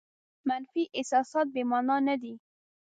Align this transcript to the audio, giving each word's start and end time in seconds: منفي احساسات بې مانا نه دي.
منفي 0.47 0.83
احساسات 0.97 1.47
بې 1.53 1.63
مانا 1.69 1.97
نه 2.07 2.15
دي. 2.21 2.33